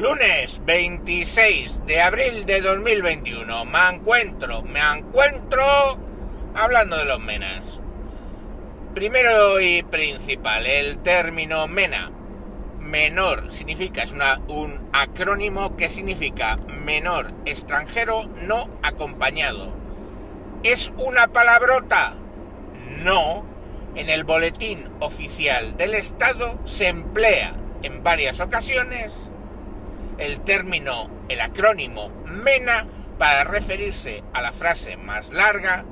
[0.00, 3.66] Lunes 26 de abril de 2021.
[3.66, 5.98] Me encuentro, me encuentro
[6.54, 7.80] hablando de los menas.
[8.94, 12.10] Primero y principal, el término mena.
[12.78, 19.74] Menor significa, es una, un acrónimo que significa menor extranjero no acompañado.
[20.62, 22.14] ¿Es una palabrota?
[23.04, 23.44] No.
[23.94, 29.12] En el boletín oficial del Estado se emplea en varias ocasiones
[30.20, 32.86] el término, el acrónimo MENA
[33.18, 35.84] para referirse a la frase más larga,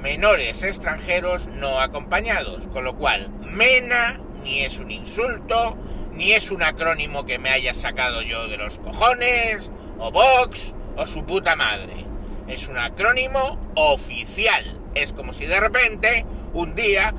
[0.00, 5.76] menores extranjeros no acompañados, con lo cual MENA ni es un insulto,
[6.12, 11.06] ni es un acrónimo que me haya sacado yo de los cojones, o Vox, o
[11.06, 12.06] su puta madre.
[12.46, 14.80] Es un acrónimo oficial.
[14.94, 16.24] Es como si de repente,
[16.54, 17.14] un día,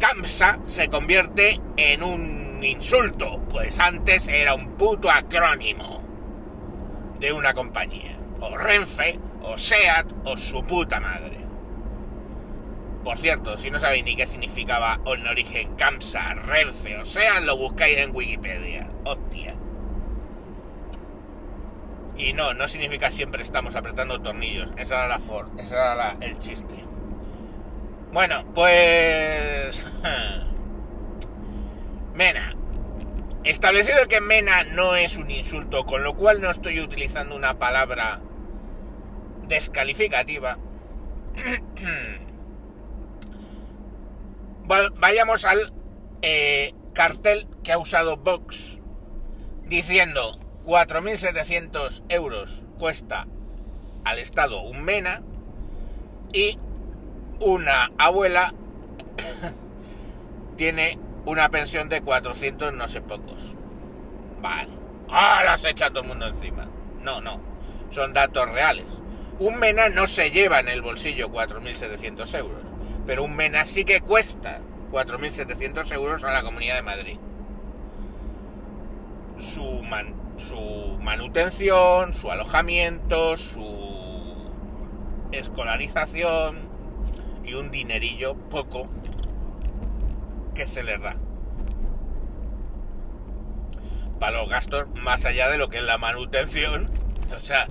[0.00, 6.02] CAMSA se convierte en un insulto, pues antes era un puto acrónimo
[7.20, 11.38] de una compañía, o Renfe, o SEAT, o su puta madre.
[13.04, 17.56] Por cierto, si no sabéis ni qué significaba en origen CAMSA, Renfe o SEAT, lo
[17.56, 18.90] buscáis en Wikipedia.
[19.04, 19.54] Hostia.
[22.16, 24.72] Y no, no significa siempre estamos apretando tornillos.
[24.76, 26.74] Esa era la Ford, ese era la, el chiste.
[28.12, 29.86] Bueno, pues...
[32.18, 32.54] Mena.
[33.44, 38.20] Establecido que Mena no es un insulto, con lo cual no estoy utilizando una palabra
[39.46, 40.58] descalificativa.
[44.66, 45.72] Vayamos al
[46.22, 48.80] eh, cartel que ha usado Vox
[49.68, 50.32] diciendo
[50.64, 53.28] 4.700 euros cuesta
[54.04, 55.22] al Estado un Mena
[56.32, 56.58] y
[57.40, 58.52] una abuela
[60.56, 63.54] tiene una pensión de 400 no sé pocos.
[64.40, 64.70] Vale.
[65.10, 66.66] Ah, las echa todo el mundo encima.
[67.02, 67.38] No, no.
[67.90, 68.86] Son datos reales.
[69.38, 72.62] Un MENA no se lleva en el bolsillo 4.700 euros.
[73.06, 77.18] Pero un MENA sí que cuesta 4.700 euros a la Comunidad de Madrid.
[79.38, 79.82] Su,
[80.38, 84.50] su manutención, su alojamiento, su
[85.32, 86.68] escolarización
[87.44, 88.88] y un dinerillo poco
[90.58, 91.14] que se le da.
[94.18, 96.86] Para los gastos más allá de lo que es la manutención.
[97.36, 97.68] O sea,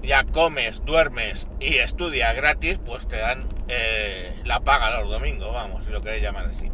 [0.00, 5.82] ya comes, duermes y estudias gratis, pues te dan eh, la paga los domingos, vamos,
[5.82, 6.70] si lo queréis llamar así.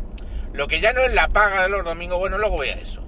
[0.53, 3.03] Lo que ya no es la paga de los domingos, bueno, luego voy a eso.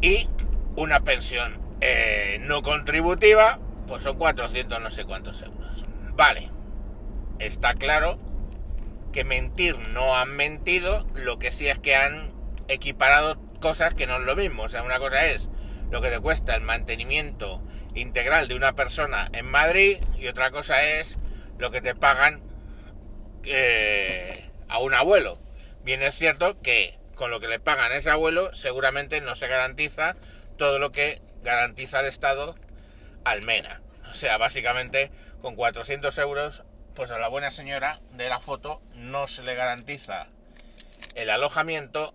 [0.00, 0.28] Y
[0.74, 5.84] una pensión eh, no contributiva, pues son 400 no sé cuántos euros.
[6.16, 6.50] Vale,
[7.38, 8.18] está claro
[9.18, 12.32] que mentir no han mentido, lo que sí es que han
[12.68, 14.62] equiparado cosas que no es lo mismo.
[14.62, 15.48] O sea, una cosa es
[15.90, 17.60] lo que te cuesta el mantenimiento
[17.96, 21.18] integral de una persona en Madrid y otra cosa es
[21.58, 22.44] lo que te pagan
[23.42, 25.36] eh, a un abuelo.
[25.82, 29.48] Bien es cierto que con lo que le pagan a ese abuelo seguramente no se
[29.48, 30.14] garantiza
[30.58, 32.54] todo lo que garantiza el Estado
[33.24, 33.82] al MENA.
[34.12, 35.10] O sea, básicamente
[35.42, 36.62] con 400 euros
[36.98, 40.26] pues a la buena señora de la foto no se le garantiza
[41.14, 42.12] el alojamiento,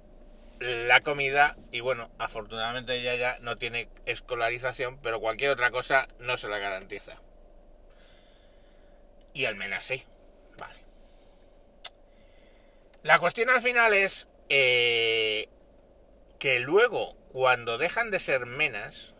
[0.59, 6.35] la comida y bueno, afortunadamente ella ya no tiene escolarización, pero cualquier otra cosa no
[6.35, 7.13] se la garantiza.
[9.33, 10.03] Y al menos sí.
[10.57, 10.75] Vale.
[13.03, 15.47] La cuestión al final es eh,
[16.39, 19.13] que luego, cuando dejan de ser menas,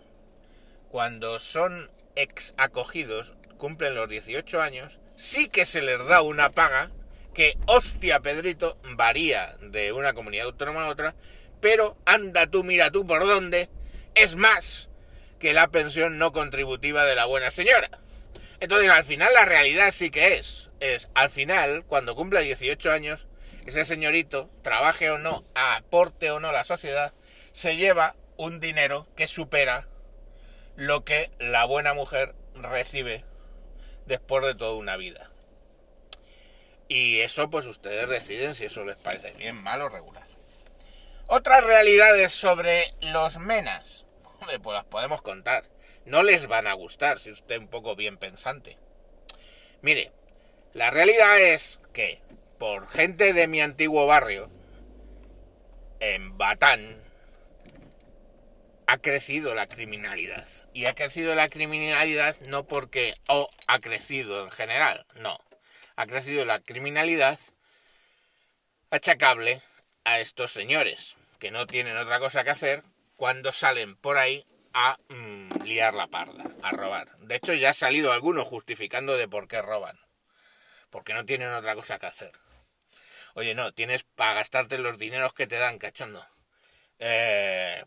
[0.92, 6.92] cuando son ex acogidos, cumplen los 18 años, sí que se les da una paga
[7.34, 11.16] que, hostia, Pedrito, varía de una comunidad autónoma a otra,
[11.62, 13.70] pero anda tú, mira tú por dónde,
[14.16, 14.90] es más
[15.40, 17.90] que la pensión no contributiva de la buena señora.
[18.60, 23.28] Entonces, al final la realidad sí que es, es, al final, cuando cumpla 18 años,
[23.66, 27.14] ese señorito, trabaje o no, aporte o no la sociedad,
[27.54, 29.88] se lleva un dinero que supera
[30.76, 33.24] lo que la buena mujer recibe
[34.06, 35.30] después de toda una vida.
[36.88, 40.28] Y eso pues ustedes deciden si eso les parece bien, mal o regular.
[41.28, 44.06] Otras realidades sobre los menas.
[44.62, 45.64] Pues las podemos contar.
[46.06, 48.78] No les van a gustar si usted es un poco bien pensante.
[49.82, 50.12] Mire,
[50.74, 52.20] la realidad es que
[52.58, 54.50] por gente de mi antiguo barrio,
[56.00, 57.03] en Batán,
[58.94, 60.48] ha crecido la criminalidad.
[60.72, 65.40] Y ha crecido la criminalidad no porque o ha crecido en general, no.
[65.96, 67.40] Ha crecido la criminalidad
[68.92, 69.64] achacable
[70.04, 72.84] a estos señores, que no tienen otra cosa que hacer
[73.16, 74.46] cuando salen por ahí
[74.76, 77.18] a mm, liar la parda, a robar.
[77.18, 80.00] De hecho, ya ha salido alguno justificando de por qué roban.
[80.92, 82.32] Porque no tienen otra cosa que hacer.
[83.34, 86.24] Oye, no, tienes para gastarte los dineros que te dan, cachondo.
[87.00, 87.84] Eh,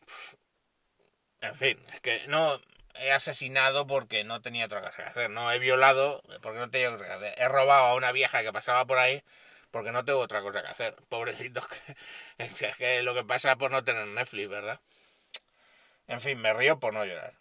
[1.46, 2.60] en fin, es que no
[2.94, 5.30] he asesinado porque no tenía otra cosa que hacer.
[5.30, 7.42] No he violado porque no tenía otra cosa que hacer.
[7.42, 9.22] He robado a una vieja que pasaba por ahí
[9.70, 10.96] porque no tengo otra cosa que hacer.
[11.08, 11.96] Pobrecitos, que,
[12.38, 14.80] es que lo que pasa por no tener Netflix, ¿verdad?
[16.08, 17.34] En fin, me río por no llorar.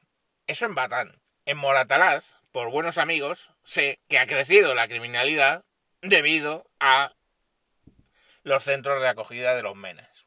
[0.48, 1.22] Eso en Batán.
[1.46, 5.64] En Moratalaz, por buenos amigos, sé que ha crecido la criminalidad
[6.02, 7.14] debido a
[8.44, 10.26] los centros de acogida de los menas.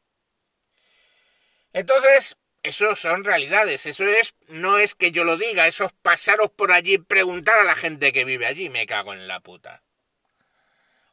[1.73, 6.51] Entonces, eso son realidades, eso es, no es que yo lo diga, eso es pasaros
[6.51, 9.83] por allí y preguntar a la gente que vive allí, me cago en la puta.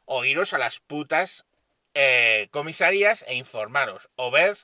[0.05, 1.45] O iros a las putas
[1.93, 4.57] eh, comisarías e informaros, o ver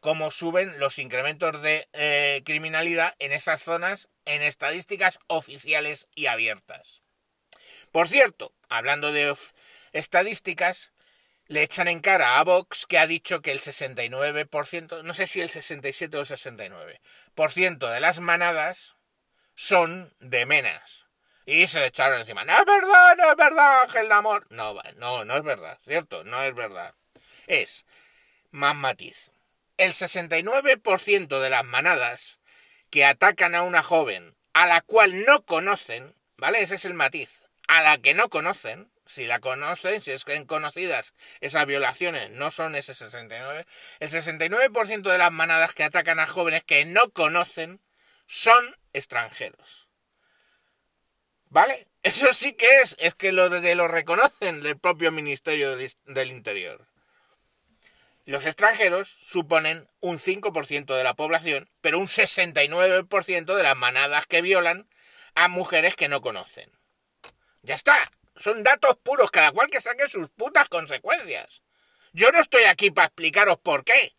[0.00, 7.02] cómo suben los incrementos de eh, criminalidad en esas zonas en estadísticas oficiales y abiertas.
[7.92, 9.36] Por cierto, hablando de
[9.92, 10.92] estadísticas,
[11.46, 15.40] le echan en cara a Vox que ha dicho que el 69%, no sé si
[15.40, 18.94] el 67 o el 69%, de las manadas
[19.54, 21.06] son de menas.
[21.44, 22.44] Y se le echaron encima.
[22.44, 24.46] No es verdad, no es verdad, Ángel de Amor.
[24.50, 26.22] No, no, no es verdad, ¿cierto?
[26.24, 26.94] No es verdad.
[27.46, 27.84] Es
[28.50, 29.32] más matiz.
[29.76, 32.38] El 69% de las manadas
[32.90, 36.62] que atacan a una joven a la cual no conocen, ¿vale?
[36.62, 37.42] Ese es el matiz.
[37.66, 42.50] A la que no conocen, si la conocen, si es que conocidas esas violaciones no
[42.50, 43.66] son ese 69,
[44.00, 47.80] el 69% de las manadas que atacan a jóvenes que no conocen
[48.26, 49.88] son extranjeros.
[51.50, 51.88] ¿Vale?
[52.02, 56.30] Eso sí que es, es que lo, de, lo reconocen el propio Ministerio del, del
[56.30, 56.88] Interior.
[58.24, 64.42] Los extranjeros suponen un 5% de la población, pero un 69% de las manadas que
[64.42, 64.88] violan
[65.34, 66.70] a mujeres que no conocen.
[67.62, 68.10] Ya está.
[68.36, 71.62] Son datos puros, cada cual que saque sus putas consecuencias.
[72.12, 74.14] Yo no estoy aquí para explicaros por qué.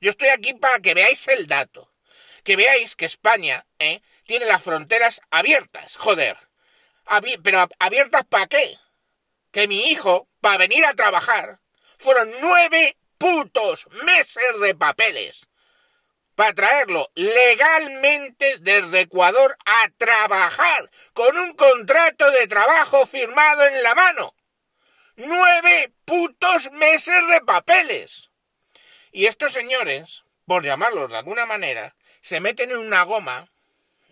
[0.00, 1.92] Yo estoy aquí para que veáis el dato.
[2.44, 4.00] Que veáis que España ¿eh?
[4.24, 6.36] tiene las fronteras abiertas, joder.
[7.42, 8.78] pero abiertas para qué?
[9.50, 11.60] Que mi hijo, para venir a trabajar,
[11.98, 15.48] fueron nueve putos meses de papeles
[16.38, 23.96] para traerlo legalmente desde Ecuador a trabajar con un contrato de trabajo firmado en la
[23.96, 24.36] mano.
[25.16, 28.30] Nueve putos meses de papeles.
[29.10, 33.50] Y estos señores, por llamarlos de alguna manera, se meten en una goma,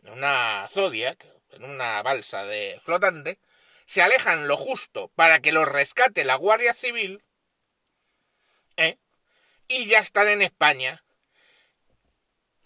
[0.03, 3.39] en una Zodiac, en una balsa de flotante,
[3.85, 7.23] se alejan lo justo para que los rescate la Guardia Civil,
[8.77, 8.99] ¿eh?
[9.69, 11.05] y ya están en España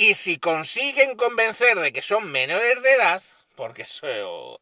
[0.00, 3.23] y si consiguen convencer de que son menores de edad,
[3.55, 4.58] porque eso,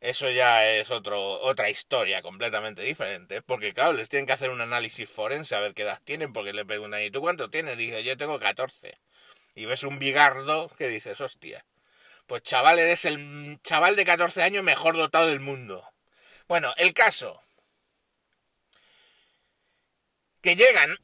[0.00, 4.62] eso ya es otro, otra historia completamente diferente, porque claro, les tienen que hacer un
[4.62, 7.76] análisis forense a ver qué edad tienen, porque le preguntan, ¿y tú cuánto tienes?
[7.76, 8.98] Dice, yo tengo 14.
[9.54, 11.66] Y ves un bigardo que dices, hostia,
[12.26, 15.86] pues chaval, eres el chaval de 14 años mejor dotado del mundo.
[16.48, 17.42] Bueno, el caso.
[20.40, 20.96] Que llegan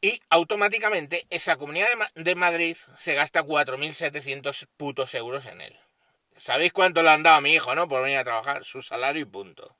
[0.00, 5.78] y automáticamente esa comunidad de, Madrid se gasta 4.700 putos euros en él.
[6.36, 7.86] ¿Sabéis cuánto le han dado a mi hijo, no?
[7.86, 8.64] Por venir a trabajar.
[8.64, 9.76] Su salario y punto.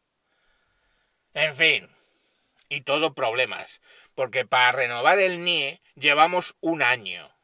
[1.33, 1.89] En fin.
[2.69, 3.81] Y todo problemas.
[4.15, 7.35] Porque para renovar el NIE llevamos un año.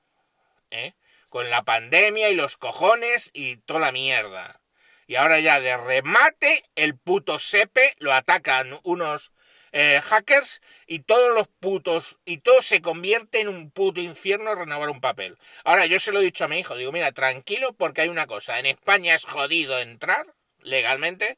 [0.71, 0.93] ¿eh?
[1.31, 4.61] Con la pandemia y los cojones y toda la mierda.
[5.07, 9.33] Y ahora ya de remate el puto SEPE lo atacan unos
[9.79, 14.89] eh, hackers y todos los putos, y todo se convierte en un puto infierno renovar
[14.89, 15.37] un papel.
[15.65, 18.27] Ahora, yo se lo he dicho a mi hijo, digo, mira, tranquilo porque hay una
[18.27, 21.37] cosa, en España es jodido entrar legalmente,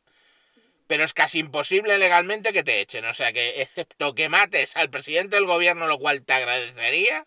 [0.86, 4.88] pero es casi imposible legalmente que te echen, o sea que excepto que mates al
[4.88, 7.26] presidente del gobierno, lo cual te agradecería.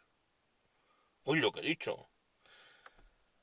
[1.25, 2.09] Uy, lo que he dicho.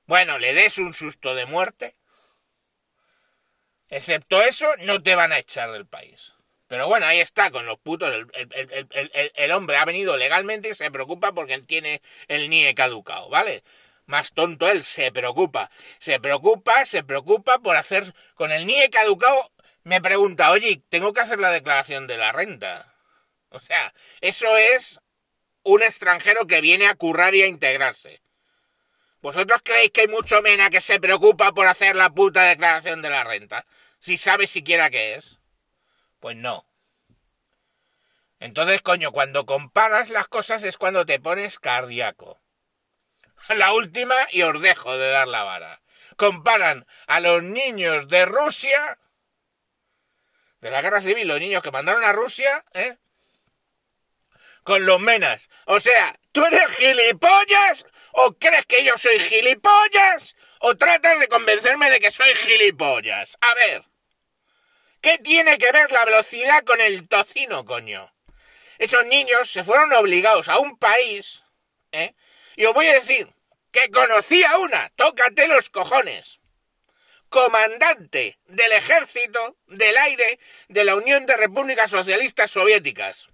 [0.07, 1.97] Bueno, le des un susto de muerte.
[3.91, 6.33] Excepto eso, no te van a echar del país.
[6.69, 8.15] Pero bueno, ahí está, con los putos.
[9.35, 13.65] El, hombre ha venido legalmente y se preocupa porque tiene el NIE caducado, ¿vale?
[14.07, 15.71] Más tonto él, se preocupa.
[15.99, 18.15] Se preocupa, se preocupa por hacer.
[18.35, 19.51] Con el NIE caducado,
[19.83, 22.95] me pregunta, oye, tengo que hacer la declaración de la renta.
[23.51, 25.01] O sea, eso es
[25.63, 28.21] un extranjero que viene a currar y a integrarse.
[29.23, 33.11] ¿Vosotros creéis que hay mucho mena que se preocupa por hacer la puta declaración de
[33.11, 33.67] la renta?
[33.99, 35.38] Si sabe siquiera qué es.
[36.21, 36.67] Pues no.
[38.41, 42.41] Entonces, coño, cuando comparas las cosas es cuando te pones cardíaco.
[43.49, 45.83] la última y os dejo de dar la vara.
[46.17, 48.99] Comparan a los niños de Rusia,
[50.61, 52.97] de la guerra civil, los niños que mandaron a Rusia, ¿eh?
[54.69, 55.49] con los menas.
[55.65, 57.87] O sea, ¿tú eres gilipollas?
[58.13, 60.37] ¿O crees que yo soy gilipollas?
[60.61, 63.39] ¿O tratas de convencerme de que soy gilipollas?
[63.41, 63.85] A ver,
[65.01, 68.13] ¿qué tiene que ver la velocidad con el tocino, coño?
[68.79, 71.43] Esos niños se fueron obligados a un país,
[71.93, 72.15] ¿eh?
[72.57, 73.33] Y os voy a decir
[73.71, 76.41] que conocí a una, tócate los cojones,
[77.29, 80.39] comandante del ejército del aire
[80.69, 83.31] de la Unión de Repúblicas Socialistas Soviéticas.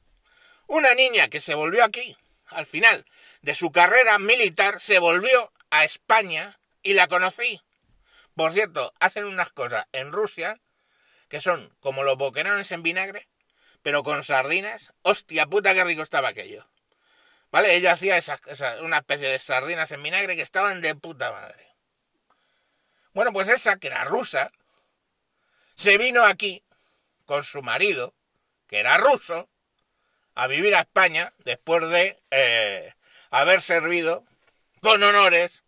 [0.66, 2.16] Una niña que se volvió aquí,
[2.46, 3.04] al final
[3.42, 7.60] de su carrera militar, se volvió a España y la conocí.
[8.34, 10.60] Por cierto, hacen unas cosas en Rusia
[11.34, 13.26] que son como los boquerones en vinagre,
[13.82, 14.94] pero con sardinas.
[15.02, 16.64] Hostia puta, qué rico estaba aquello.
[17.50, 17.74] ¿Vale?
[17.74, 18.20] Ella hacía
[18.82, 21.74] una especie de sardinas en vinagre que estaban de puta madre.
[23.14, 24.52] Bueno, pues esa, que era rusa,
[25.74, 26.62] se vino aquí
[27.24, 28.14] con su marido,
[28.68, 29.50] que era ruso,
[30.36, 32.94] a vivir a España después de eh,
[33.30, 34.24] haber servido
[34.80, 35.64] con honores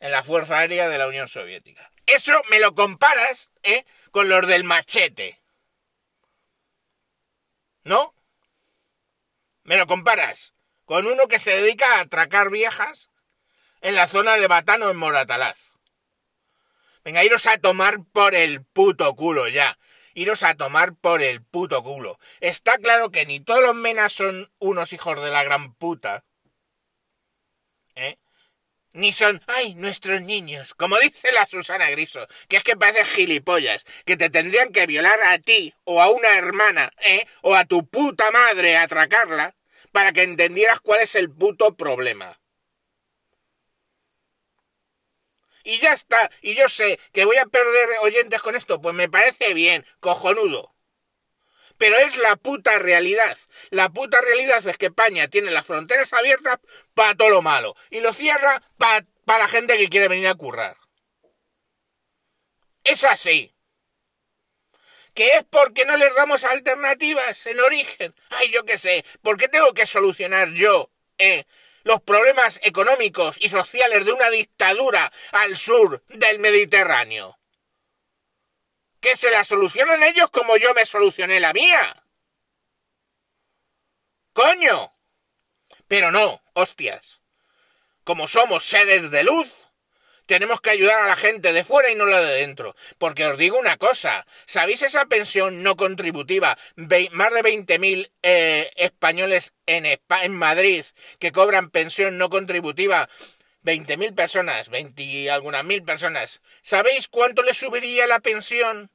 [0.00, 1.92] en la Fuerza Aérea de la Unión Soviética.
[2.06, 3.84] Eso me lo comparas ¿eh?
[4.12, 5.40] con los del machete.
[7.82, 8.14] ¿No?
[9.64, 13.10] Me lo comparas con uno que se dedica a atracar viejas
[13.80, 15.76] en la zona de Batano en Moratalaz.
[17.04, 19.78] Venga, iros a tomar por el puto culo ya.
[20.14, 22.18] Iros a tomar por el puto culo.
[22.40, 26.24] Está claro que ni todos los menas son unos hijos de la gran puta.
[27.96, 28.16] ¿Eh?
[28.96, 33.84] Ni son, ay, nuestros niños, como dice la Susana Griso, que es que pareces gilipollas,
[34.06, 37.26] que te tendrían que violar a ti o a una hermana, ¿eh?
[37.42, 39.54] O a tu puta madre atracarla
[39.92, 42.40] para que entendieras cuál es el puto problema.
[45.62, 49.10] Y ya está, y yo sé que voy a perder oyentes con esto, pues me
[49.10, 50.75] parece bien, cojonudo.
[51.78, 53.36] Pero es la puta realidad.
[53.70, 56.58] La puta realidad es que España tiene las fronteras abiertas
[56.94, 60.76] para todo lo malo y lo cierra para la gente que quiere venir a currar.
[62.84, 63.56] Es así
[65.16, 68.14] que es porque no les damos alternativas en origen.
[68.30, 71.44] Ay, yo qué sé, ¿por qué tengo que solucionar yo eh,
[71.84, 77.38] los problemas económicos y sociales de una dictadura al sur del Mediterráneo?
[79.06, 82.02] Que se la solucionen ellos como yo me solucioné la mía.
[84.32, 84.92] Coño.
[85.86, 87.20] Pero no, hostias.
[88.02, 89.68] Como somos seres de luz,
[90.26, 92.74] tenemos que ayudar a la gente de fuera y no la de dentro.
[92.98, 96.58] Porque os digo una cosa, ¿sabéis esa pensión no contributiva?
[96.74, 100.84] más de 20.000 eh, españoles en, Madrid
[101.20, 103.08] que cobran pensión no contributiva.
[103.62, 106.40] 20.000 personas, 20 y algunas mil personas.
[106.60, 108.90] ¿Sabéis cuánto le subiría la pensión?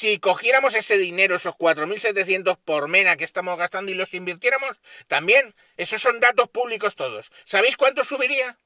[0.00, 5.54] Si cogiéramos ese dinero, esos 4.700 por mena que estamos gastando y los invirtiéramos, también,
[5.78, 7.32] esos son datos públicos todos.
[7.46, 8.58] ¿Sabéis cuánto subiría?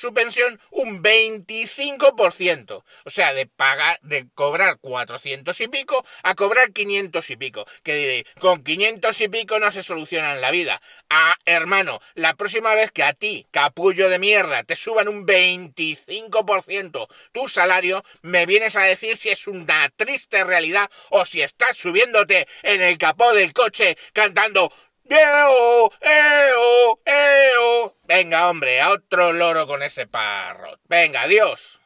[0.00, 2.84] Su pensión un 25%.
[3.04, 7.66] O sea, de pagar, de cobrar 400 y pico a cobrar 500 y pico.
[7.82, 10.80] Que diré, con 500 y pico no se soluciona en la vida.
[11.10, 17.08] Ah, hermano, la próxima vez que a ti, capullo de mierda, te suban un 25%
[17.32, 22.48] tu salario, me vienes a decir si es una triste realidad o si estás subiéndote
[22.62, 24.72] en el capó del coche cantando
[25.10, 25.90] ¡Eo!
[26.00, 27.00] ¡Eo!
[27.04, 27.96] ¡Eo!
[28.04, 30.78] Venga, hombre, a otro loro con ese parro.
[30.84, 31.82] Venga, adiós.